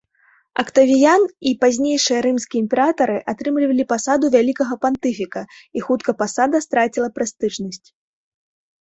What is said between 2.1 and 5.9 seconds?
рымскія імператары атрымлівалі пасаду вялікага пантыфіка, і